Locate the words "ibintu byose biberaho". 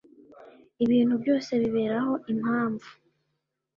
0.83-2.13